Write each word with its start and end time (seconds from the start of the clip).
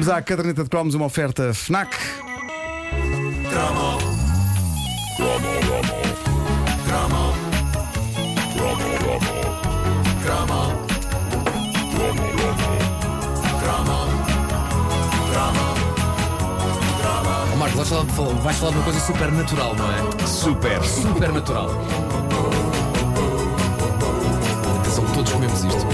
Vamos 0.00 0.14
à 0.16 0.22
caderneta 0.22 0.64
de 0.64 0.70
cromos, 0.70 0.94
uma 0.94 1.04
oferta 1.04 1.52
FNAC. 1.52 1.94
Ó 17.52 17.56
Marcos, 17.56 17.76
vais 17.76 17.88
falar, 17.88 18.04
de- 18.04 18.42
vais 18.42 18.56
falar 18.56 18.70
de 18.72 18.76
uma 18.78 18.84
coisa 18.84 19.00
super 19.00 19.32
natural, 19.32 19.74
não 19.76 19.90
é? 19.92 20.26
Super. 20.26 20.82
Super 20.84 21.32
natural. 21.32 21.70
Atenção, 24.80 25.04
todos 25.14 25.32
comemos 25.32 25.64
isto. 25.64 25.86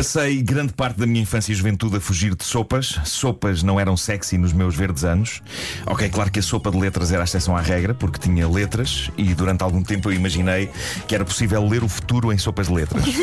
Passei 0.00 0.40
grande 0.40 0.72
parte 0.72 0.98
da 0.98 1.04
minha 1.06 1.20
infância 1.20 1.52
e 1.52 1.54
juventude 1.54 1.98
a 1.98 2.00
fugir 2.00 2.34
de 2.34 2.42
sopas. 2.42 2.98
Sopas 3.04 3.62
não 3.62 3.78
eram 3.78 3.98
sexy 3.98 4.38
nos 4.38 4.50
meus 4.50 4.74
verdes 4.74 5.04
anos. 5.04 5.42
Ok, 5.86 6.08
claro 6.08 6.30
que 6.30 6.38
a 6.38 6.42
sopa 6.42 6.70
de 6.70 6.78
letras 6.78 7.12
era 7.12 7.22
a 7.22 7.24
exceção 7.24 7.54
à 7.54 7.60
regra, 7.60 7.92
porque 7.92 8.18
tinha 8.18 8.48
letras, 8.48 9.10
e 9.18 9.34
durante 9.34 9.62
algum 9.62 9.82
tempo 9.82 10.08
eu 10.10 10.14
imaginei 10.14 10.70
que 11.06 11.14
era 11.14 11.22
possível 11.22 11.62
ler 11.68 11.84
o 11.84 11.88
futuro 11.88 12.32
em 12.32 12.38
sopas 12.38 12.68
de 12.68 12.72
letras. 12.72 13.04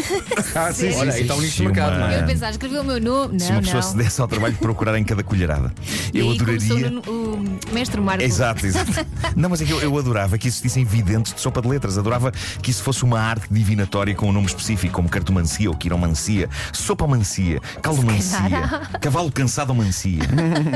Ah, 0.56 0.72
sim, 0.74 0.92
Olha, 0.94 1.12
sim. 1.12 1.18
aí 1.18 1.22
está 1.24 1.36
um 1.36 1.42
nicho 1.42 1.52
de 1.52 1.58
Sim, 1.58 1.66
mercado, 1.66 1.90
uma- 1.98 2.00
não 2.00 2.08
é? 2.08 2.22
Eu 2.22 2.26
pensava, 2.26 2.52
escrever 2.52 2.80
o 2.80 2.84
meu 2.84 3.00
nome. 3.00 3.40
Se 3.40 3.48
Não, 3.48 3.56
uma 3.58 3.62
pessoa 3.62 3.82
não. 3.82 3.90
se 3.92 3.98
desse 3.98 4.22
ao 4.22 4.28
trabalho 4.28 4.54
de 4.54 4.60
procurar 4.60 4.98
em 4.98 5.04
cada 5.04 5.24
colherada. 5.24 5.72
E 6.14 6.20
Eu 6.20 6.32
adoraria. 6.32 6.90
no- 6.90 7.02
o 7.02 7.44
mestre 7.74 8.02
Marco. 8.02 8.24
Exato, 8.24 8.66
exato. 8.66 8.92
Não, 9.36 9.50
mas 9.50 9.62
é 9.62 9.66
que 9.66 9.72
eu, 9.72 9.80
eu 9.82 9.96
adorava 9.98 10.38
que 10.38 10.48
existissem 10.48 10.84
videntes 10.84 11.34
de 11.34 11.42
sopa 11.42 11.62
de 11.62 11.68
letras. 11.68 11.98
Adorava 11.98 12.32
que 12.62 12.72
isso 12.72 12.82
fosse 12.82 13.04
uma 13.04 13.20
arte 13.20 13.48
divinatória 13.52 14.16
com 14.16 14.30
um 14.30 14.32
nome 14.32 14.48
específico, 14.48 14.94
como 14.96 15.10
cartomancia 15.10 15.70
ou 15.70 15.76
quiromancia, 15.76 16.50
sopomancia, 16.74 17.60
caldomancia, 17.82 18.82
cavalo 19.02 19.32
cansado 19.32 19.74
mancia. 19.76 20.20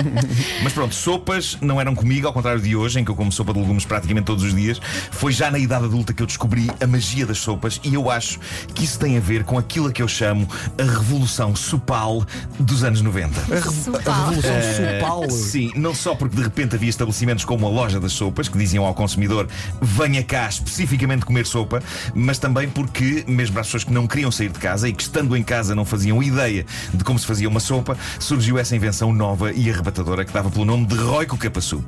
mas 0.63 0.73
pronto, 0.73 0.93
sopas 0.95 1.57
não 1.61 1.79
eram 1.79 1.95
comigo, 1.95 2.27
ao 2.27 2.33
contrário 2.33 2.61
de 2.61 2.75
hoje, 2.75 2.99
em 2.99 3.03
que 3.05 3.11
eu 3.11 3.15
como 3.15 3.31
sopa 3.31 3.53
de 3.53 3.59
legumes 3.59 3.85
praticamente 3.85 4.25
todos 4.25 4.43
os 4.43 4.53
dias. 4.53 4.79
Foi 5.11 5.31
já 5.31 5.49
na 5.51 5.59
idade 5.59 5.85
adulta 5.85 6.13
que 6.13 6.21
eu 6.21 6.27
descobri 6.27 6.69
a 6.81 6.87
magia 6.87 7.25
das 7.25 7.37
sopas 7.39 7.79
e 7.83 7.93
eu 7.93 8.09
acho 8.09 8.39
que 8.73 8.83
isso 8.83 8.99
tem 8.99 9.17
a 9.17 9.19
ver 9.19 9.43
com 9.43 9.57
aquilo 9.57 9.87
a 9.87 9.91
que 9.91 10.01
eu 10.01 10.07
chamo 10.07 10.47
a 10.79 10.83
revolução 10.83 11.55
sopal 11.55 12.25
dos 12.59 12.83
anos 12.83 13.01
90. 13.01 13.39
A, 13.41 13.43
revo- 13.55 13.97
a 13.97 14.13
revolução 14.29 14.51
Eh, 14.51 14.99
sopal. 14.99 15.29
Sim, 15.29 15.71
não 15.75 15.93
só 15.95 16.15
porque 16.15 16.35
de 16.35 16.41
repente 16.43 16.75
havia 16.75 16.89
estabelecimentos 16.89 17.45
como 17.45 17.65
a 17.65 17.69
loja 17.69 17.99
das 17.99 18.11
sopas 18.13 18.47
que 18.47 18.57
diziam 18.57 18.85
ao 18.85 18.93
consumidor 18.93 19.47
venha 19.81 20.23
cá 20.23 20.47
especificamente 20.47 21.25
comer 21.25 21.45
sopa, 21.45 21.81
mas 22.13 22.37
também 22.37 22.69
porque, 22.69 23.23
mesmo 23.27 23.53
para 23.53 23.61
as 23.61 23.67
pessoas 23.67 23.83
que 23.83 23.91
não 23.93 24.07
queriam 24.07 24.31
sair 24.31 24.49
de 24.49 24.59
casa 24.59 24.87
e 24.87 24.93
que 24.93 25.01
estando 25.03 25.35
em 25.35 25.43
casa 25.43 25.73
não 25.75 25.80
faziam 25.85 26.21
ideia 26.21 26.65
de 26.93 27.03
como 27.03 27.17
se 27.17 27.25
fazia 27.25 27.47
uma 27.47 27.59
sopa, 27.59 27.97
surgiu 28.19 28.57
essa 28.57 28.75
invenção 28.75 29.13
nova 29.13 29.51
e 29.51 29.69
arrebatadora 29.69 30.25
que 30.25 30.33
dava 30.33 30.49
pelo 30.49 30.65
nome 30.65 30.85
de 30.85 30.95
Roico 30.95 31.37
Capa 31.37 31.61
Soup. 31.61 31.85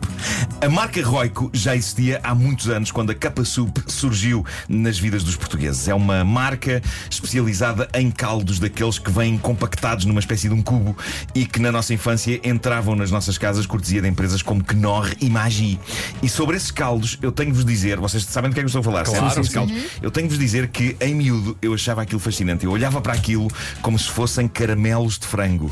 A 0.61 0.69
marca 0.69 1.03
Roico 1.03 1.49
já 1.53 1.75
existia 1.75 2.19
há 2.23 2.33
muitos 2.33 2.69
anos 2.69 2.91
quando 2.91 3.11
a 3.11 3.15
Capa 3.15 3.43
Soup 3.43 3.77
surgiu 3.87 4.45
nas 4.67 4.97
vidas 4.97 5.23
dos 5.23 5.35
portugueses. 5.35 5.87
É 5.87 5.93
uma 5.93 6.23
marca 6.23 6.81
especializada 7.09 7.87
em 7.93 8.09
caldos 8.09 8.59
daqueles 8.59 8.99
que 8.99 9.11
vêm 9.11 9.37
compactados 9.37 10.05
numa 10.05 10.19
espécie 10.19 10.47
de 10.47 10.53
um 10.53 10.61
cubo 10.61 10.97
e 11.35 11.45
que 11.45 11.59
na 11.59 11.71
nossa 11.71 11.93
infância 11.93 12.39
entravam 12.43 12.95
nas 12.95 13.11
nossas 13.11 13.37
casas 13.37 13.65
cortesia 13.65 14.01
de 14.01 14.07
empresas 14.07 14.41
como 14.41 14.63
Knorr 14.63 15.13
e 15.19 15.29
Magi. 15.29 15.79
E 16.21 16.29
sobre 16.29 16.57
esses 16.57 16.71
caldos, 16.71 17.17
eu 17.21 17.31
tenho 17.31 17.51
de 17.51 17.55
vos 17.55 17.65
dizer, 17.65 17.99
vocês 17.99 18.23
sabem 18.23 18.49
do 18.49 18.53
que 18.53 18.59
é 18.59 18.63
que 18.63 18.65
eu 18.65 18.67
estou 18.67 18.81
a 18.81 18.83
falar, 18.83 19.05
certo? 19.05 19.19
Claro. 19.19 19.41
Esses 19.41 19.53
caldos. 19.53 19.73
Eu 20.01 20.11
tenho 20.11 20.27
de 20.27 20.33
vos 20.33 20.39
dizer 20.39 20.67
que 20.67 20.95
em 20.99 21.13
miúdo 21.13 21.57
eu 21.61 21.73
achava 21.73 22.01
aquilo 22.01 22.19
fascinante. 22.19 22.65
Eu 22.65 22.71
olhava 22.71 23.01
para 23.01 23.13
aquilo 23.13 23.47
como 23.83 23.99
se 23.99 24.09
fossem 24.09 24.47
caramelos 24.47 25.19
de 25.19 25.27
frango. 25.27 25.69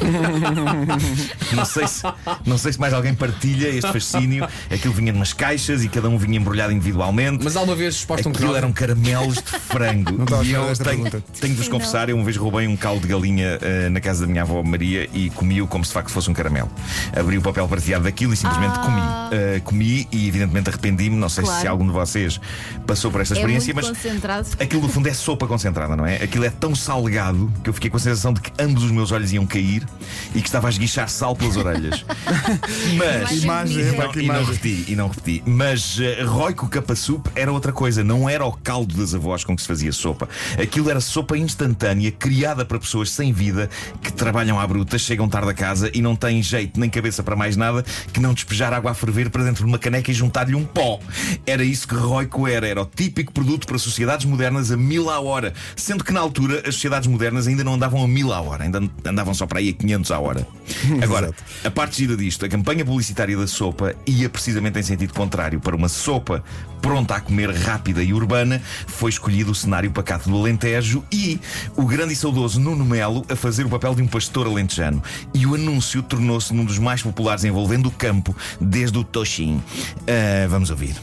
não, 1.52 1.64
sei 1.64 1.88
se, 1.88 2.02
não 2.46 2.56
sei 2.56 2.72
se 2.72 2.80
mais 2.80 2.94
alguém 2.94 3.14
partilha 3.14 3.68
este 3.68 3.92
fascínio. 3.92 4.46
Aquilo 4.72 4.94
vinha 4.94 5.12
numas 5.12 5.32
caixas 5.32 5.82
e 5.84 5.88
cada 5.88 6.08
um 6.08 6.16
vinha 6.16 6.38
embrulhado 6.38 6.72
individualmente. 6.72 7.42
Mas 7.42 7.56
alguma 7.56 7.74
vez 7.76 7.96
exposta 7.96 8.28
um 8.28 8.32
Aquilo 8.32 8.54
eram 8.54 8.72
caramelos 8.72 9.34
de 9.36 9.42
frango. 9.58 10.24
Não 10.30 10.42
e 10.44 10.52
eu 10.52 10.64
tenho, 10.76 11.02
pergunta. 11.02 11.22
tenho 11.40 11.52
de 11.54 11.58
vos 11.58 11.68
confessar, 11.68 12.08
eu 12.08 12.14
uma 12.16 12.24
vez 12.24 12.36
roubei 12.36 12.68
um 12.68 12.76
caldo 12.76 13.00
de 13.02 13.08
galinha 13.08 13.58
eh, 13.60 13.88
na 13.88 14.00
casa 14.00 14.20
da 14.24 14.26
minha 14.30 14.42
avó 14.42 14.62
Maria 14.62 15.08
e 15.12 15.28
comi-o 15.30 15.66
como 15.66 15.84
se 15.84 15.88
de 15.90 15.94
facto 15.94 16.10
fosse 16.10 16.30
um 16.30 16.34
caramelo. 16.34 16.70
Abri 17.18 17.38
o 17.38 17.42
papel 17.42 17.66
partilhado 17.66 18.04
daquilo 18.04 18.32
e 18.32 18.36
simplesmente 18.36 18.74
Ah. 18.78 18.78
comi. 18.84 19.00
Eh, 19.32 19.60
comi 19.64 20.08
e 20.12 20.28
evidentemente 20.28 20.68
arrependi-me. 20.70 21.16
Não 21.16 21.28
sei 21.28 21.42
Claro. 21.42 21.60
se 21.60 21.66
algum 21.66 21.86
de 21.86 21.92
vocês 21.92 22.40
passou 22.86 23.10
por 23.10 23.20
esta 23.20 23.34
É 23.34 23.38
experiência, 23.38 23.74
muito 23.74 23.92
mas. 24.22 24.56
Aquilo 24.60 24.82
no 24.82 24.88
fundo 24.88 25.08
é 25.08 25.12
sopa 25.12 25.46
concentrada, 25.48 25.96
não 25.96 26.06
é? 26.06 26.22
Aquilo 26.22 26.44
é 26.44 26.50
tão 26.50 26.74
salgado 26.74 27.47
que 27.62 27.70
eu 27.70 27.74
fiquei 27.74 27.90
com 27.90 27.96
a 27.96 28.00
sensação 28.00 28.32
de 28.32 28.40
que 28.40 28.52
ambos 28.58 28.82
os 28.84 28.90
meus 28.90 29.12
olhos 29.12 29.32
iam 29.32 29.46
cair 29.46 29.86
e 30.34 30.40
que 30.40 30.48
estava 30.48 30.68
a 30.68 30.70
esguichar 30.70 31.08
sal 31.08 31.34
pelas 31.34 31.56
orelhas. 31.56 32.04
Mas. 32.96 33.42
Imagem, 33.42 33.84
Não, 33.92 34.12
que 34.12 34.20
e 34.20 34.26
não 34.26 34.34
imagem. 34.34 34.52
repeti, 34.54 34.92
e 34.92 34.96
não 34.96 35.08
repeti. 35.08 35.42
Mas 35.46 35.98
uh, 35.98 36.26
Roico 36.26 36.68
Capa 36.68 36.94
Soup 36.94 37.26
era 37.34 37.52
outra 37.52 37.72
coisa, 37.72 38.02
não 38.04 38.28
era 38.28 38.44
o 38.44 38.52
caldo 38.52 38.96
das 38.96 39.14
avós 39.14 39.44
com 39.44 39.54
que 39.54 39.62
se 39.62 39.68
fazia 39.68 39.92
sopa. 39.92 40.28
Aquilo 40.60 40.90
era 40.90 41.00
sopa 41.00 41.36
instantânea, 41.36 42.10
criada 42.10 42.64
para 42.64 42.78
pessoas 42.78 43.10
sem 43.10 43.32
vida 43.32 43.68
que 44.02 44.12
trabalham 44.12 44.58
à 44.58 44.66
bruta, 44.66 44.98
chegam 44.98 45.28
tarde 45.28 45.50
a 45.50 45.54
casa 45.54 45.90
e 45.94 46.00
não 46.02 46.16
têm 46.16 46.42
jeito 46.42 46.78
nem 46.78 46.90
cabeça 46.90 47.22
para 47.22 47.36
mais 47.36 47.56
nada 47.56 47.84
que 48.12 48.20
não 48.20 48.34
despejar 48.34 48.72
água 48.72 48.90
a 48.90 48.94
ferver 48.94 49.30
para 49.30 49.44
dentro 49.44 49.64
de 49.64 49.70
uma 49.70 49.78
caneca 49.78 50.10
e 50.10 50.14
juntar-lhe 50.14 50.54
um 50.54 50.64
pó. 50.64 50.98
Era 51.46 51.64
isso 51.64 51.86
que 51.86 51.94
Roico 51.94 52.46
era, 52.46 52.66
era 52.66 52.82
o 52.82 52.86
típico 52.86 53.32
produto 53.32 53.66
para 53.66 53.78
sociedades 53.78 54.26
modernas 54.26 54.70
a 54.70 54.76
mil 54.76 55.10
à 55.10 55.20
hora. 55.20 55.52
Sendo 55.76 56.04
que 56.04 56.12
na 56.12 56.20
altura 56.20 56.62
as 56.66 56.74
sociedades 56.74 57.06
modernas 57.08 57.37
ainda 57.46 57.62
não 57.62 57.74
andavam 57.74 58.02
a 58.02 58.08
mil 58.08 58.32
à 58.32 58.40
hora, 58.40 58.64
ainda 58.64 58.80
andavam 59.04 59.34
só 59.34 59.46
para 59.46 59.58
aí 59.58 59.70
a 59.70 59.72
500 59.72 60.10
à 60.10 60.18
hora. 60.18 60.48
Agora, 61.02 61.32
a 61.64 61.70
parte 61.70 61.98
gira 61.98 62.16
disto, 62.16 62.44
a 62.44 62.48
campanha 62.48 62.84
publicitária 62.84 63.36
da 63.36 63.46
sopa 63.46 63.94
ia 64.06 64.28
precisamente 64.28 64.78
em 64.78 64.82
sentido 64.82 65.12
contrário. 65.12 65.60
Para 65.60 65.76
uma 65.76 65.88
sopa 65.88 66.42
pronta 66.80 67.14
a 67.14 67.20
comer, 67.20 67.50
rápida 67.50 68.02
e 68.02 68.12
urbana, 68.12 68.60
foi 68.86 69.10
escolhido 69.10 69.52
o 69.52 69.54
cenário 69.54 69.90
pacato 69.90 70.28
do 70.28 70.36
Alentejo 70.36 71.04
e 71.12 71.40
o 71.76 71.84
grande 71.84 72.12
e 72.12 72.16
saudoso 72.16 72.60
Nuno 72.60 72.84
Melo 72.84 73.24
a 73.28 73.36
fazer 73.36 73.66
o 73.66 73.68
papel 73.68 73.94
de 73.94 74.02
um 74.02 74.06
pastor 74.06 74.46
alentejano. 74.46 75.02
E 75.34 75.46
o 75.46 75.54
anúncio 75.54 76.02
tornou-se 76.02 76.54
num 76.54 76.64
dos 76.64 76.78
mais 76.78 77.02
populares 77.02 77.44
envolvendo 77.44 77.86
o 77.86 77.92
campo 77.92 78.34
desde 78.60 78.98
o 78.98 79.04
Toxim. 79.04 79.62
Ah, 80.06 80.46
vamos 80.48 80.70
ouvir. 80.70 80.96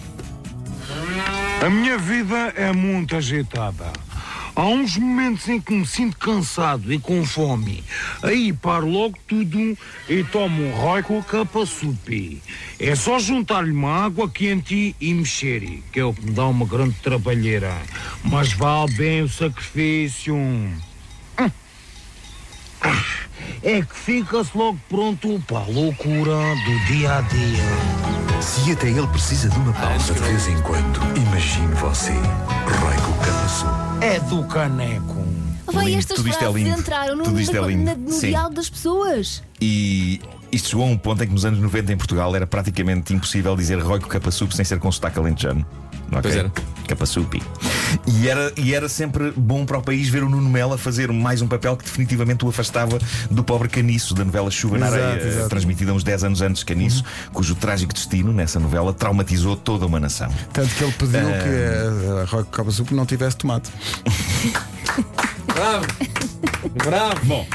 A 1.62 1.70
minha 1.70 1.98
vida 1.98 2.54
é 2.56 2.72
muito 2.72 3.16
agitada. 3.16 4.05
Há 4.56 4.68
uns 4.68 4.98
momentos 4.98 5.50
em 5.50 5.60
que 5.60 5.74
me 5.74 5.86
sinto 5.86 6.18
cansado 6.18 6.94
e 6.94 6.98
com 6.98 7.26
fome. 7.26 7.84
Aí 8.24 8.54
paro 8.54 8.88
logo 8.88 9.18
tudo 9.28 9.78
e 10.08 10.24
tomo 10.32 10.64
um 10.64 10.72
roico 10.72 11.22
capa 11.24 11.66
supi. 11.66 12.42
É 12.80 12.96
só 12.96 13.20
juntar-lhe 13.20 13.72
uma 13.72 14.06
água 14.06 14.30
quente 14.30 14.96
e 15.00 15.14
mexer, 15.14 15.84
que 15.92 16.00
é 16.00 16.06
o 16.06 16.14
que 16.14 16.26
me 16.26 16.32
dá 16.32 16.46
uma 16.48 16.66
grande 16.66 16.96
trabalheira. 17.04 17.76
Mas 18.24 18.54
vale 18.54 18.94
bem 18.94 19.24
o 19.24 19.30
sacrifício. 19.30 20.36
Hum. 20.36 20.72
Ah, 21.38 23.04
É 23.62 23.82
que 23.82 23.96
fica-se 23.96 24.58
logo 24.58 24.80
pronto 24.88 25.44
para 25.48 25.58
a 25.58 25.66
loucura 25.66 26.38
do 26.66 26.86
dia 26.86 27.18
a 27.18 27.22
dia. 27.22 28.42
Se 28.42 28.72
até 28.72 28.90
ele 28.90 29.08
precisa 29.08 29.50
de 29.50 29.58
uma 29.58 29.74
pausa 29.74 30.14
de 30.14 30.20
vez 30.20 30.48
em 30.48 30.62
quando, 30.62 31.00
imagine 31.18 31.74
você. 31.76 32.14
É 34.06 34.20
do 34.20 34.44
caneco. 34.46 35.26
Vai, 35.66 35.86
Lindo, 35.86 35.98
estas 36.00 36.16
tudo 36.18 36.30
isto 36.30 36.38
é 36.38 36.42
frases 36.44 36.64
lindo. 36.64 36.80
entraram 36.80 37.16
no, 37.16 37.24
Tudo 37.24 37.40
isto 37.40 37.58
é 37.58 37.62
lindo. 37.68 37.96
no 37.98 38.12
Sim. 38.12 38.28
diálogo 38.30 38.56
das 38.56 38.70
pessoas. 38.70 39.42
E 39.60 40.22
isto 40.52 40.70
chegou 40.70 40.86
a 40.86 40.88
um 40.90 40.98
ponto 40.98 41.24
em 41.24 41.28
que 41.28 41.34
nos 41.34 41.44
anos 41.44 41.60
90 41.60 41.92
em 41.94 41.98
Portugal 41.98 42.36
era 42.36 42.46
praticamente 42.46 43.14
impossível 43.14 43.56
dizer 43.56 43.80
Roico 43.82 44.08
Capasup 44.08 44.56
sem 44.56 44.64
ser 44.64 44.80
com 44.80 44.92
sotaque 44.92 45.18
alentejano. 45.18 45.66
Ok? 46.12 46.22
Pois 46.22 46.36
era. 46.36 46.52
Capasupi. 46.88 47.42
E 48.08 48.28
era, 48.28 48.52
e 48.58 48.74
era 48.74 48.88
sempre 48.90 49.32
bom 49.36 49.66
para 49.66 49.78
o 49.78 49.82
país 49.82 50.10
ver 50.10 50.24
o 50.24 50.30
Nuno 50.30 50.50
Melo 50.50 50.74
a 50.74 50.78
fazer 50.78 51.12
mais 51.12 51.42
um 51.42 51.48
papel 51.48 51.76
que 51.78 51.84
definitivamente 51.86 52.46
o 52.46 52.50
afastava 52.50 52.98
do 53.30 53.44
pobre 53.44 53.68
Caniço 53.70 54.14
da 54.14 54.24
novela 54.24 54.50
Chuva 54.52 54.78
na 54.78 54.88
Areia, 54.88 55.22
exato. 55.28 55.50
transmitida 55.50 55.94
uns 55.94 56.04
10 56.04 56.24
anos 56.26 56.42
antes 56.42 56.60
de 56.60 56.66
Caniço, 56.66 57.04
cujo 57.34 57.56
trágico 57.56 57.94
destino 57.94 58.32
nessa 58.34 58.60
novela 58.60 58.94
traumatizou 58.94 59.56
toda 59.56 59.86
uma 59.86 60.00
nação. 60.00 60.30
Tanto 60.54 60.74
que 60.76 60.84
ele 60.84 60.94
pediu 60.94 61.20
Ah. 61.20 61.44
que 61.44 62.22
a, 62.22 62.26
Rock 62.26 62.50
Copa 62.52 62.72
Soup 62.72 62.92
não 62.94 63.06
tivesse 63.06 63.38
tomate. 63.38 63.70
Bravo! 65.54 65.86
Bravo! 66.76 67.26
Bom, 67.26 67.48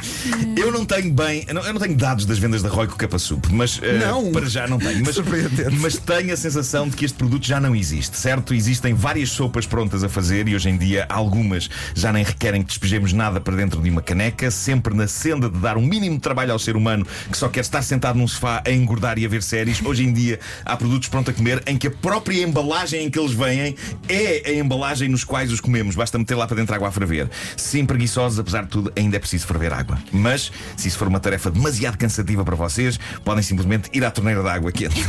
Eu 0.56 0.72
não 0.72 0.84
tenho 0.86 1.12
bem, 1.12 1.44
eu 1.46 1.54
não, 1.54 1.62
eu 1.62 1.72
não 1.74 1.80
tenho 1.80 1.94
dados 1.94 2.24
das 2.24 2.38
vendas 2.38 2.62
da 2.62 2.68
Roico 2.70 2.96
Capa 2.96 3.18
Soup, 3.18 3.46
mas 3.52 3.78
Não. 4.00 4.32
para 4.32 4.48
já 4.48 4.66
não 4.66 4.78
tenho. 4.78 5.04
Mas, 5.04 5.14
Surpreendente. 5.14 5.76
mas 5.78 5.96
tenho 5.98 6.32
a 6.32 6.36
sensação 6.36 6.88
de 6.88 6.96
que 6.96 7.04
este 7.04 7.16
produto 7.16 7.46
já 7.46 7.60
não 7.60 7.76
existe, 7.76 8.16
certo? 8.16 8.54
Existem 8.54 8.94
várias 8.94 9.30
sopas 9.30 9.66
prontas 9.66 10.02
a 10.02 10.08
fazer 10.08 10.48
e 10.48 10.54
hoje 10.54 10.70
em 10.70 10.76
dia 10.78 11.06
algumas 11.08 11.68
já 11.94 12.12
nem 12.12 12.24
requerem 12.24 12.62
que 12.62 12.68
despejemos 12.68 13.12
nada 13.12 13.40
para 13.40 13.54
dentro 13.56 13.80
de 13.82 13.90
uma 13.90 14.00
caneca, 14.00 14.50
sempre 14.50 14.94
na 14.94 15.06
senda 15.06 15.50
de 15.50 15.58
dar 15.58 15.76
um 15.76 15.82
mínimo 15.84 16.16
de 16.16 16.22
trabalho 16.22 16.52
ao 16.52 16.58
ser 16.58 16.74
humano 16.76 17.06
que 17.30 17.36
só 17.36 17.48
quer 17.48 17.60
estar 17.60 17.82
sentado 17.82 18.18
num 18.18 18.26
sofá 18.28 18.62
a 18.66 18.70
engordar 18.72 19.18
e 19.18 19.26
a 19.26 19.28
ver 19.28 19.42
séries. 19.42 19.82
Hoje 19.84 20.02
em 20.04 20.12
dia 20.12 20.40
há 20.64 20.76
produtos 20.76 21.08
prontos 21.08 21.34
a 21.34 21.36
comer 21.36 21.62
em 21.66 21.76
que 21.76 21.86
a 21.88 21.90
própria 21.90 22.42
embalagem 22.42 23.04
em 23.04 23.10
que 23.10 23.18
eles 23.18 23.32
vêm 23.32 23.76
é 24.08 24.42
a 24.46 24.52
embalagem 24.54 25.08
nos 25.08 25.24
quais 25.24 25.52
os 25.52 25.60
comemos. 25.60 25.94
Basta 25.94 26.18
meter 26.18 26.34
lá 26.34 26.46
para 26.46 26.56
dentro 26.56 26.74
água 26.74 26.88
a 26.88 26.92
ferver. 26.92 27.28
Sim, 27.56 27.84
preguiçosos, 27.84 28.38
apesar 28.38 28.62
de 28.64 28.68
tudo, 28.68 28.92
ainda 28.96 29.09
é 29.16 29.18
preciso 29.18 29.46
ferver 29.46 29.72
água. 29.72 29.98
Mas, 30.12 30.52
se 30.76 30.88
isso 30.88 30.98
for 30.98 31.08
uma 31.08 31.20
tarefa 31.20 31.50
demasiado 31.50 31.96
cansativa 31.96 32.44
para 32.44 32.56
vocês, 32.56 32.98
podem 33.24 33.42
simplesmente 33.42 33.90
ir 33.92 34.04
à 34.04 34.10
torneira 34.10 34.42
de 34.42 34.48
água 34.48 34.72
quente. 34.72 35.00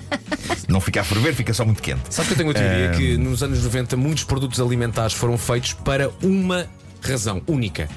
Não 0.68 0.80
fica 0.80 1.00
a 1.00 1.04
ferver, 1.04 1.34
fica 1.34 1.54
só 1.54 1.64
muito 1.64 1.82
quente. 1.82 2.02
Sabe 2.10 2.28
que 2.28 2.34
eu 2.34 2.38
tenho 2.38 2.50
a 2.50 2.54
teoria 2.54 2.90
que 2.90 3.16
nos 3.16 3.42
anos 3.42 3.62
90 3.64 3.96
muitos 3.96 4.24
produtos 4.24 4.60
alimentares 4.60 5.14
foram 5.14 5.38
feitos 5.38 5.72
para 5.72 6.10
uma 6.22 6.66
razão 7.02 7.42
única. 7.46 7.88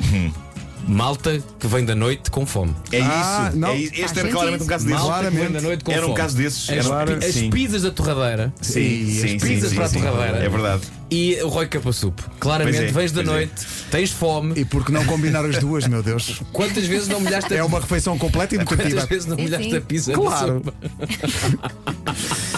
Malta 0.88 1.42
que 1.60 1.68
vem 1.68 1.86
da 1.86 1.96
noite 1.96 2.30
com 2.32 2.46
fome. 2.46 2.76
É 2.92 3.00
isso. 3.00 3.08
Ah, 3.12 3.52
não. 3.54 3.70
é. 3.70 3.82
Este 3.82 4.20
era 4.20 4.30
claramente 4.30 4.64
um 4.64 4.68
caso 4.68 4.86
desses. 4.86 5.02
Malta 5.04 5.32
que 5.32 5.38
vem 5.38 5.52
da 5.52 5.62
noite 5.62 5.84
com 5.84 5.92
Era 5.92 6.08
um 6.08 6.14
caso 6.14 6.36
desses. 6.36 6.70
As, 6.70 6.86
Era- 6.86 7.18
as 7.18 7.34
sim. 7.34 7.50
pizzas 7.50 7.84
da 7.84 7.92
torradeira 7.92 8.54
Sim, 8.62 9.06
sim, 9.06 9.36
as 9.36 9.42
pizzas 9.44 9.70
sim, 9.70 9.76
para 9.76 9.88
sim. 9.88 10.00
a 10.00 10.12
torradeira. 10.12 10.38
É 10.46 10.50
verdade. 10.50 10.82
E 11.10 11.36
o 11.44 11.50
Roy 11.50 11.68
Capasup. 11.68 12.22
Claramente 12.40 12.78
é, 12.78 12.86
vens 12.92 13.12
da 13.12 13.22
é. 13.22 13.26
noite, 13.26 13.68
tens 13.92 14.12
fome. 14.12 14.54
E 14.60 14.64
por 14.66 14.86
que 14.86 14.92
não 14.92 15.04
combinar 15.06 15.44
as 15.46 15.58
duas, 15.58 15.86
meu 15.88 16.02
Deus? 16.02 16.42
Quantas 16.54 16.86
vezes 16.86 17.08
não 17.10 17.20
molhaste 17.20 17.54
a 17.54 17.58
É 17.58 17.64
uma 17.64 17.80
refeição 17.80 18.18
completa 18.18 18.56
e 18.56 18.58
Quantas 18.60 18.78
nutritiva. 18.78 19.06
vezes 19.06 19.26
não 19.26 19.36
Sim, 19.36 19.44
molhaste 19.44 19.70
sim. 19.70 19.78
a 19.78 19.82
pizza? 19.82 20.14
Claro. 20.14 20.62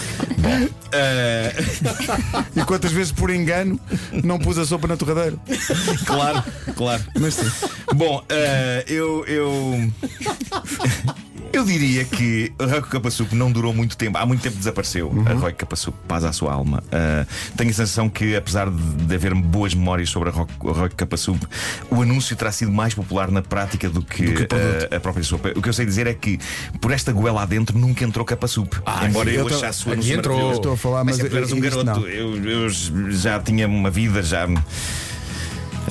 Ah, 0.92 2.44
E 2.56 2.64
quantas 2.64 2.92
vezes 2.92 3.12
por 3.12 3.30
engano 3.30 3.78
não 4.22 4.38
pus 4.38 4.58
a 4.58 4.64
sopa 4.64 4.86
na 4.86 4.96
torradeira? 4.96 5.36
claro, 6.06 6.42
claro. 6.76 7.04
Mas 7.18 7.34
sim. 7.34 7.50
Bom, 7.94 8.24
eh, 8.28 8.84
eu, 8.86 9.24
eu. 9.26 9.90
Eu 11.54 11.64
diria 11.64 12.04
que 12.04 12.52
a 12.58 12.64
Roy 12.66 12.82
Capasup 12.82 13.34
não 13.34 13.50
durou 13.50 13.72
muito 13.72 13.96
tempo. 13.96 14.18
Há 14.18 14.26
muito 14.26 14.42
tempo 14.42 14.56
desapareceu 14.56 15.12
a 15.26 15.32
Roy 15.34 15.52
Capasup, 15.52 15.96
paz 16.08 16.24
à 16.24 16.32
sua 16.32 16.52
alma. 16.52 16.82
Eh, 16.90 17.24
tenho 17.56 17.70
a 17.70 17.72
sensação 17.72 18.08
que, 18.08 18.34
apesar 18.34 18.68
de, 18.70 18.76
de 19.06 19.14
haver 19.14 19.34
boas 19.34 19.72
memórias 19.74 20.10
sobre 20.10 20.30
a 20.30 20.32
Roy, 20.32 20.46
a 20.68 20.72
Roy 20.72 20.88
Capasup, 20.90 21.38
o 21.90 22.02
anúncio 22.02 22.34
terá 22.36 22.50
sido 22.50 22.72
mais 22.72 22.92
popular 22.94 23.30
na 23.30 23.40
prática 23.42 23.88
do 23.88 24.02
que, 24.02 24.24
que 24.32 24.42
o 24.42 24.48
produto. 24.48 24.88
eh, 24.90 24.96
a 24.96 25.00
própria 25.00 25.22
sopa. 25.24 25.52
O 25.56 25.62
que 25.62 25.68
eu 25.68 25.72
sei 25.72 25.86
dizer 25.86 26.06
é 26.06 26.14
que, 26.14 26.38
por 26.80 26.90
esta 26.90 27.12
goela 27.12 27.42
adentro, 27.42 27.78
nunca 27.78 28.04
entrou 28.04 28.24
Capasup. 28.24 28.76
Embora 29.08 29.30
eu, 29.30 29.40
eu 29.40 29.48
tô- 29.48 29.54
achasse 29.54 29.88
o 29.88 29.92
anúncio 29.92 30.14
entrou. 30.18 30.52
Estou 30.52 30.72
a 30.72 30.76
falar, 30.76 31.04
mas 31.04 31.18
é 31.18 31.22
porque 31.22 31.36
eras 31.36 31.52
um 31.52 31.60
garoto. 31.60 32.00
Eu, 32.08 32.36
eu 32.44 32.68
já 33.12 33.38
tinha 33.40 33.66
uma 33.68 33.90
vida, 33.90 34.22
já. 34.22 34.46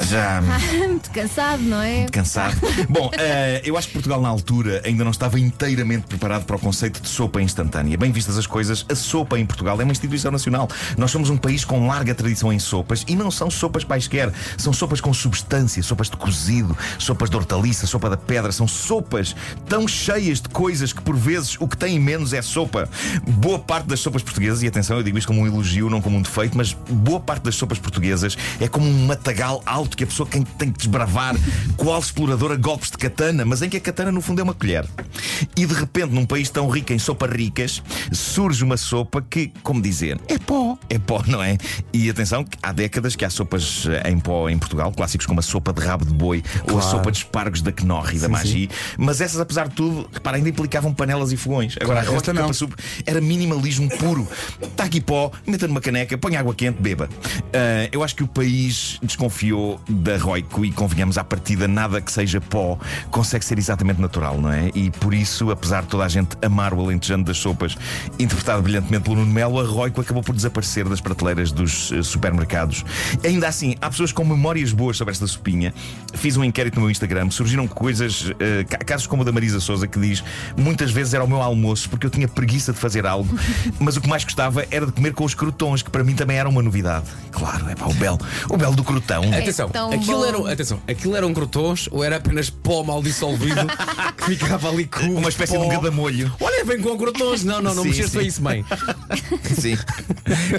Já. 0.08 0.42
Muito 0.88 1.10
cansado, 1.12 1.62
não 1.64 1.82
é? 1.82 2.06
Cansado. 2.06 2.56
Bom, 2.90 3.10
eh, 3.18 3.62
eu 3.64 3.78
acho 3.78 3.88
que 3.88 3.94
Portugal 3.94 4.22
na 4.22 4.30
altura 4.30 4.82
ainda 4.86 5.04
não 5.04 5.12
estava 5.12 5.40
inteiramente 5.40 6.08
preparado 6.08 6.46
para 6.46 6.56
o 6.56 6.60
conceito 6.60 7.02
de 7.02 7.08
sopa 7.08 7.42
instantânea. 7.42 7.98
Bem 7.98 8.12
vistas 8.12 8.38
as 8.38 8.48
coisas, 8.48 8.86
a 8.90 8.96
sopa 8.96 9.40
em 9.40 9.46
Portugal 9.46 9.80
é 9.80 9.84
uma 9.84 9.92
instituição 9.92 10.32
nacional. 10.32 10.68
Nós 10.98 11.12
somos 11.12 11.30
um 11.30 11.38
país 11.38 11.64
com 11.64 11.88
larga 11.88 12.14
tradição 12.14 12.52
em 12.52 12.60
sopas 12.60 13.04
e 13.08 13.16
não 13.16 13.32
são 13.32 13.50
sopas 13.50 13.84
quaisquer. 13.84 14.32
São 14.58 14.74
sopas 14.74 15.00
com 15.00 15.14
substância, 15.14 15.82
sopas 15.82 16.10
de 16.10 16.18
cozido, 16.18 16.78
sopas 17.00 17.30
de 17.30 17.36
hortaliça, 17.36 17.88
sopa 17.88 18.10
da 18.10 18.18
pedra. 18.18 18.52
São 18.52 18.68
sopas 18.68 19.36
tão 19.68 19.88
cheias 19.88 20.42
de 20.42 20.50
coisas 20.50 20.92
que 20.92 21.02
por 21.02 21.16
vezes 21.16 21.56
o 21.60 21.68
que 21.68 21.78
tem 21.78 22.00
menos 22.00 22.34
é 22.34 22.42
sopa. 22.42 22.90
Boa 23.28 23.60
parte 23.60 23.88
das 23.88 24.00
sopas 24.00 24.22
portuguesas, 24.22 24.64
e 24.64 24.68
atenção, 24.68 24.98
eu 24.98 25.04
digo 25.04 25.18
isto 25.18 25.28
como 25.28 25.42
um 25.42 25.48
elogio, 25.48 25.90
não 25.90 26.02
como 26.02 26.18
um 26.18 26.22
defeito, 26.22 26.58
mas 26.58 26.74
boa 26.74 27.20
parte 27.20 27.44
das 27.44 27.56
sopas 27.56 27.80
portuguesas 27.80 28.38
é 28.60 28.68
como 28.68 28.88
um 28.88 29.06
matagal 29.06 29.62
alto 29.66 29.93
que 29.96 30.04
a 30.04 30.08
pessoa 30.08 30.28
tem, 30.28 30.44
tem 30.44 30.72
que 30.72 30.78
desbravar 30.80 31.36
qual 31.78 32.00
explorador 32.00 32.52
a 32.52 32.56
golpes 32.56 32.92
de 32.92 32.98
katana, 32.98 33.46
mas 33.46 33.62
em 33.62 33.70
que 33.70 33.78
a 33.78 33.82
katana 33.82 34.12
no 34.12 34.22
fundo 34.22 34.40
é 34.40 34.44
uma 34.44 34.54
colher. 34.54 34.86
E 35.56 35.66
de 35.66 35.74
repente, 35.74 36.12
num 36.14 36.26
país 36.26 36.50
tão 36.50 36.68
rico 36.70 36.94
em 36.94 37.00
sopas 37.00 37.30
ricas, 37.32 37.82
surge 38.12 38.64
uma 38.64 38.78
sopa 38.78 39.22
que, 39.22 39.52
como 39.62 39.82
dizer, 39.82 40.20
é 40.28 40.38
pó. 40.38 40.78
É 40.90 40.98
pó, 41.00 41.22
não 41.28 41.42
é? 41.44 41.58
E 41.92 42.10
atenção, 42.10 42.44
que 42.44 42.58
há 42.62 42.72
décadas 42.72 43.16
que 43.16 43.26
há 43.26 43.30
sopas 43.30 43.86
eh, 43.88 44.10
em 44.10 44.20
pó 44.20 44.50
em 44.50 44.58
Portugal, 44.58 44.92
clássicos 44.92 45.26
como 45.26 45.40
a 45.40 45.44
sopa 45.44 45.74
de 45.74 45.82
rabo 45.82 46.06
de 46.06 46.14
boi 46.14 46.44
ou 46.72 46.78
a 46.78 46.82
Claro. 46.82 46.98
sopa 46.98 47.12
de 47.12 47.18
espargos 47.20 47.62
da 47.62 47.72
Knorr 47.72 48.14
e 48.16 48.20
da 48.20 48.28
Magi, 48.30 48.70
mas 48.98 49.22
essas, 49.22 49.40
apesar 49.40 49.68
de 49.68 49.76
tudo, 49.76 50.10
repara, 50.14 50.38
ainda 50.38 50.50
implicavam 50.50 50.94
panelas 50.94 51.32
e 51.32 51.38
fogões. 51.38 51.76
Agora, 51.80 52.02
Claro, 52.02 52.14
a 52.14 52.16
esta 52.18 52.34
não. 52.34 52.54
Sup 52.54 52.74
era 53.06 53.20
minimalismo 53.22 53.90
puro. 53.98 54.28
Está 54.62 54.84
aqui 54.86 55.02
pó, 55.02 55.32
meta 55.48 55.68
numa 55.68 55.82
caneca, 55.82 56.18
põe 56.18 56.36
água 56.36 56.54
quente, 56.54 56.82
beba. 56.82 57.10
Ah, 57.54 57.90
eu 57.92 58.04
acho 58.04 58.16
que 58.16 58.24
o 58.24 58.28
país 58.28 58.98
desconfiou 59.02 59.80
da 59.90 60.18
Roico 60.18 60.64
e 60.66 60.72
convenhamos 60.72 61.18
à 61.18 61.24
partida, 61.24 61.68
nada 61.68 62.00
que 62.02 62.12
seja 62.12 62.40
pó 62.42 62.78
consegue 63.12 63.44
ser 63.46 63.58
exatamente 63.58 64.00
natural, 64.02 64.40
não 64.40 64.52
é? 64.52 64.70
E 64.74 64.90
por 64.92 65.14
isso, 65.14 65.52
apesar 65.52 65.82
de 65.82 65.88
toda 65.90 66.06
a 66.06 66.08
gente 66.08 66.38
amar 66.42 66.74
o 66.74 66.82
alentejano 66.82 67.24
das 67.24 67.38
sopas, 67.38 67.76
interpretado 68.20 68.62
brilhantemente 68.62 69.04
pelo 69.04 69.18
Nuno 69.18 69.32
Melo, 69.32 69.60
a 69.60 69.64
Roico 69.66 70.02
acabou 70.02 70.24
por 70.24 70.36
desaparecer 70.36 70.88
das 70.88 71.02
prateleiras 71.02 71.52
dos 71.52 71.92
eh, 71.92 72.02
supermercados. 72.04 72.84
Ainda 73.24 73.48
assim, 73.48 73.76
há 73.82 73.90
pessoas 73.90 74.12
com 74.12 74.24
memórias 74.24 74.72
boas 74.72 74.98
sobre 74.98 75.12
esta 75.12 75.28
sopinha. 75.28 75.74
Fiz 76.14 76.38
um 76.38 76.44
inquérito 76.44 76.76
no 76.76 76.82
meu 76.82 76.92
Instagram, 76.92 77.30
surgiram 77.30 77.68
coisas, 77.68 78.32
ca- 78.70 78.78
casos 78.80 79.08
como 79.08 79.22
o 79.22 79.26
da 79.26 79.32
Marisa 79.32 79.60
Souza, 79.60 79.88
que 79.88 80.00
diz 80.00 80.24
muitas 80.58 80.92
vezes 80.92 81.14
era 81.14 81.24
o 81.24 81.28
meu 81.28 81.42
almoço 81.42 81.90
porque 81.90 82.06
eu 82.06 82.10
tinha 82.10 82.28
preguiça 82.28 82.72
de 82.74 82.80
fazer 82.80 83.06
algo, 83.06 83.30
mas 83.80 83.98
o 83.98 84.02
que 84.02 84.08
mais 84.08 84.24
gostava 84.24 84.66
era 84.72 84.86
de 84.86 84.92
comer 84.92 85.14
com 85.14 85.24
os 85.26 85.34
crotons, 85.34 85.82
que 85.82 85.90
para 85.90 86.04
mim 86.04 86.16
também 86.16 86.38
era 86.38 86.48
uma 86.48 86.62
novidade. 86.62 87.06
Claro, 87.32 87.70
é 87.70 87.76
pá, 87.76 87.86
o 87.88 87.94
belo, 87.94 88.20
o 88.50 88.58
belo 88.58 88.76
do 88.76 88.84
crotão. 88.84 89.24
Atenção, 89.34 89.70
tão 89.74 89.92
aquilo, 89.92 90.20
bom. 90.20 90.26
eram, 90.26 90.46
atenção, 90.46 90.80
aquilo 90.88 91.16
eram 91.16 91.34
crotons 91.34 91.90
ou 91.92 92.04
era 92.04 92.18
apenas 92.18 92.50
pó 92.50 92.84
mal 92.84 93.02
dissolvido 93.02 93.66
que 94.18 94.26
ficava 94.36 94.70
ali 94.70 94.86
com 94.86 95.06
Uma 95.16 95.30
espécie 95.30 95.54
de 95.54 95.58
um 95.58 95.64
pó? 95.64 95.70
gadamolho. 95.70 96.32
Olha, 96.40 96.64
vem 96.64 96.80
com 96.80 96.96
crotons. 96.96 97.44
Não, 97.44 97.62
não, 97.62 97.74
não 97.74 97.84
Sim, 97.84 97.90
mexeste 97.90 98.26
isso, 98.26 98.42
mãe. 98.44 98.64
Sim. 99.60 99.78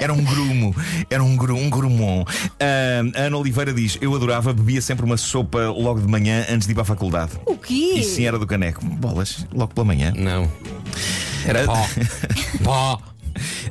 Era 0.01 0.13
um 0.13 0.23
grumo. 0.23 0.75
Era 1.09 1.23
um, 1.23 1.37
gru, 1.37 1.57
um 1.57 1.71
grumon. 1.71 2.25
Ah, 2.61 3.03
a 3.15 3.21
Ana 3.23 3.37
Oliveira 3.39 3.73
diz: 3.73 3.97
Eu 4.01 4.15
adorava, 4.15 4.53
bebia 4.53 4.83
sempre 4.83 5.05
uma 5.05 5.17
sopa 5.17 5.69
logo 5.71 6.01
de 6.01 6.09
manhã 6.09 6.45
antes 6.51 6.67
de 6.67 6.73
ir 6.73 6.75
para 6.75 6.83
a 6.83 6.87
faculdade. 6.87 7.33
O 7.47 7.57
quê? 7.57 7.95
E 7.97 8.03
sim, 8.03 8.27
era 8.27 8.39
do 8.39 8.47
caneco. 8.47 8.85
Bolas, 8.85 9.47
logo 9.53 9.73
pela 9.73 9.85
manhã. 9.85 10.13
Não. 10.17 10.51
Era 11.47 11.65
pó. 11.65 11.89
pó. 12.65 13.01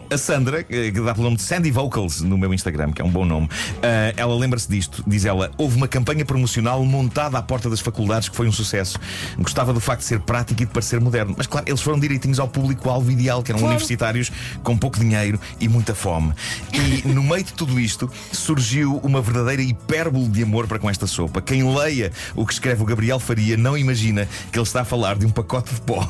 A 0.09 0.17
Sandra, 0.17 0.63
que 0.63 0.91
que 0.91 1.01
dá 1.01 1.13
pelo 1.13 1.25
nome 1.25 1.37
de 1.37 1.43
Sandy 1.43 1.71
Vocals 1.71 2.21
no 2.21 2.37
meu 2.37 2.53
Instagram, 2.53 2.91
que 2.91 3.01
é 3.01 3.05
um 3.05 3.09
bom 3.09 3.25
nome, 3.25 3.49
ah, 3.81 4.13
ela 4.15 4.35
lembra-se 4.35 4.69
disto. 4.69 5.03
Diz 5.07 5.25
ela: 5.25 5.51
houve 5.57 5.77
uma 5.77 5.87
campanha 5.87 6.25
promocional 6.25 6.83
montada 6.85 7.37
à 7.37 7.41
porta 7.41 7.69
das 7.69 7.79
faculdades 7.79 8.29
que 8.29 8.35
foi 8.35 8.47
um 8.47 8.51
sucesso. 8.51 8.99
Gostava 9.37 9.73
do 9.73 9.79
facto 9.79 10.01
de 10.01 10.07
ser 10.07 10.19
prático 10.19 10.61
e 10.61 10.65
de 10.65 10.71
parecer 10.71 10.99
moderno. 10.99 11.33
Mas 11.37 11.47
claro, 11.47 11.65
eles 11.67 11.81
foram 11.81 11.99
direitinhos 11.99 12.39
ao 12.39 12.47
público-alvo 12.47 13.11
ideal, 13.11 13.41
que 13.41 13.51
eram 13.51 13.63
universitários 13.63 14.31
com 14.63 14.77
pouco 14.77 14.99
dinheiro 14.99 15.39
e 15.59 15.67
muita 15.67 15.95
fome. 15.95 16.33
E 16.73 17.07
no 17.07 17.23
meio 17.23 17.43
de 17.43 17.53
tudo 17.53 17.79
isto 17.79 18.09
surgiu 18.31 18.97
uma 19.03 19.21
verdadeira 19.21 19.61
hipérbole 19.61 20.27
de 20.27 20.43
amor 20.43 20.67
para 20.67 20.79
com 20.79 20.89
esta 20.89 21.07
sopa. 21.07 21.41
Quem 21.41 21.63
leia 21.75 22.11
o 22.35 22.45
que 22.45 22.53
escreve 22.53 22.81
o 22.81 22.85
Gabriel 22.85 23.19
Faria 23.19 23.57
não 23.57 23.77
imagina 23.77 24.27
que 24.51 24.57
ele 24.57 24.63
está 24.63 24.81
a 24.81 24.85
falar 24.85 25.17
de 25.17 25.25
um 25.25 25.29
pacote 25.29 25.73
de 25.73 25.81
pó. 25.81 26.09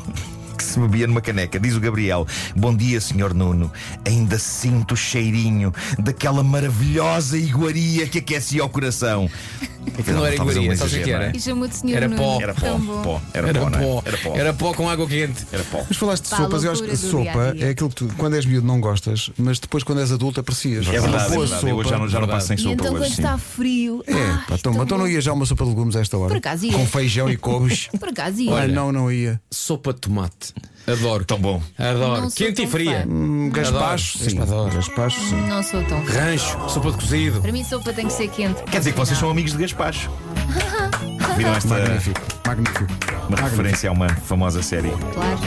Se 0.74 0.80
bebia 0.80 1.06
numa 1.06 1.20
caneca. 1.20 1.58
Diz 1.58 1.76
o 1.76 1.80
Gabriel: 1.80 2.26
Bom 2.56 2.74
dia, 2.74 3.00
senhor 3.00 3.32
Nuno. 3.32 3.70
Ainda 4.04 4.38
sinto 4.38 4.92
o 4.92 4.96
cheirinho 4.96 5.72
daquela 5.98 6.42
maravilhosa 6.42 7.38
iguaria 7.38 8.06
que 8.06 8.18
aquecia 8.18 8.64
o 8.64 8.68
coração. 8.68 9.30
Aquilo 9.98 10.16
não 10.16 10.26
era 10.26 10.34
iguaria, 10.34 10.76
sabes 10.76 10.94
o 10.94 11.02
que 11.02 11.10
era? 11.10 11.30
não 11.30 11.64
é? 11.92 11.96
Era 11.96 12.08
Nuno. 12.08 12.22
pó. 12.22 12.40
Era 12.40 12.54
pó, 12.54 12.78
pó, 13.02 13.22
era, 13.34 13.48
Era 13.48 13.60
pó, 13.60 13.70
não 13.70 13.78
é? 13.78 13.82
pó. 13.82 14.02
Era 14.06 14.18
pó. 14.18 14.34
Era 14.36 14.52
pó 14.54 14.74
com 14.74 14.88
água 14.88 15.06
quente. 15.06 15.46
Era 15.52 15.62
pó. 15.64 15.84
Mas 15.86 15.96
falaste 15.98 16.24
de 16.24 16.30
Pá, 16.30 16.36
sopas, 16.38 16.64
eu 16.64 16.72
acho 16.72 16.82
que 16.82 16.96
sopa 16.96 17.54
é 17.58 17.68
aquilo 17.68 17.90
que 17.90 17.94
tu, 17.96 18.08
quando 18.16 18.34
és 18.34 18.46
miúdo, 18.46 18.66
não 18.66 18.80
gostas, 18.80 19.30
mas 19.36 19.58
depois, 19.58 19.84
quando 19.84 20.00
és 20.00 20.10
adulto, 20.10 20.40
aprecias. 20.40 20.86
É 20.86 20.98
Uma 20.98 21.00
verdade, 21.02 21.24
é 21.24 21.34
boa 21.34 21.46
verdade. 21.46 21.70
Eu 21.70 21.76
hoje 21.76 21.90
já 21.90 21.98
não, 21.98 22.08
já 22.08 22.20
não 22.20 22.28
passo 22.28 22.46
sem 22.48 22.56
E 22.56 22.60
sopa 22.60 22.72
então 22.72 22.86
hoje. 22.86 22.96
quando 22.96 23.14
sim. 23.14 23.22
está 23.22 23.38
frio. 23.38 24.02
É, 24.06 24.12
ai, 24.14 24.38
pá, 24.48 24.54
então, 24.54 24.72
tão 24.72 24.82
então 24.82 24.98
não 24.98 25.06
ia 25.06 25.20
já 25.20 25.32
uma 25.34 25.44
sopa 25.46 25.64
de 25.64 25.70
legumes 25.70 25.96
a 25.96 26.00
esta 26.00 26.16
hora. 26.16 26.28
Por 26.28 26.38
acaso 26.38 26.64
ia. 26.66 26.72
Com 26.72 26.86
feijão 26.86 27.30
e 27.30 27.36
couves. 27.36 27.88
Por 28.00 28.08
acaso 28.08 28.40
ia. 28.40 28.50
Olha, 28.52 28.68
não, 28.74 28.90
não 28.90 29.12
ia. 29.12 29.40
Sopa 29.50 29.92
de 29.92 30.00
tomate. 30.00 30.54
Adoro. 30.86 31.24
Tão 31.24 31.38
bom. 31.38 31.62
Adoro. 31.78 32.22
Não 32.22 32.30
sou 32.30 32.46
Quente 32.46 32.62
e 32.62 32.64
tão 32.64 32.70
fria. 32.72 33.00
fã. 33.06 33.08
Hum, 33.12 33.50
Gaspacho, 33.50 34.18
sim. 34.18 34.38
Adoro. 34.40 34.74
Gaspacho, 34.74 35.20
sim. 35.20 35.40
Não 35.48 35.62
sou 35.62 35.82
tão. 35.84 36.04
Rancho. 36.04 36.58
Sopa 36.68 36.90
de 36.90 36.96
cozido. 36.98 37.40
Para 37.40 37.52
mim, 37.52 37.64
sopa 37.64 37.92
tem 37.92 38.06
que 38.06 38.12
ser 38.12 38.28
quente. 38.28 38.62
Quer 38.64 38.78
dizer 38.78 38.92
que 38.92 38.98
vocês 38.98 39.18
são 39.18 39.30
amigos 39.30 39.52
de 39.52 39.58
Gaspacho. 39.58 40.10
Viram 41.36 41.52
esta 41.54 41.68
Magnífico, 41.74 42.20
magnífico. 42.46 42.86
uma 43.28 43.36
referência 43.38 43.90
a 43.90 43.92
uma 43.92 44.08
famosa 44.08 44.62
série 44.62 44.90
Claro. 44.90 45.40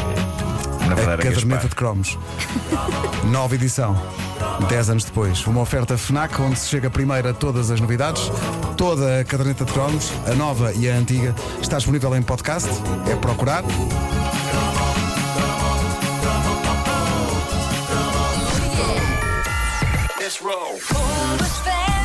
na 0.86 0.92
A 0.92 0.96
verdadeira 0.96 1.18
caderneta 1.24 1.46
Gaspar. 1.46 1.70
de 1.70 1.76
cromos. 1.76 2.18
Nova 3.26 3.56
edição. 3.56 3.96
Dez 4.68 4.90
anos 4.90 5.06
depois. 5.06 5.46
Uma 5.48 5.62
oferta 5.62 5.98
FNAC 5.98 6.42
onde 6.42 6.60
se 6.60 6.68
chega 6.68 6.90
primeiro 6.90 7.30
a 7.30 7.34
todas 7.34 7.72
as 7.72 7.80
novidades. 7.80 8.30
Toda 8.76 9.22
a 9.22 9.24
caderneta 9.24 9.64
de 9.64 9.72
cromos, 9.72 10.12
a 10.30 10.36
nova 10.36 10.74
e 10.74 10.90
a 10.90 10.96
antiga, 10.96 11.34
está 11.62 11.78
disponível 11.78 12.14
em 12.18 12.22
podcast. 12.22 12.70
É 13.10 13.16
procurar. 13.16 13.64
Let's 20.28 20.42
roll. 20.42 21.97